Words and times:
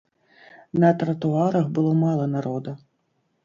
На 0.83 0.89
тратуарах 1.03 1.69
было 1.77 1.93
мала 2.03 2.25
народа. 2.35 2.77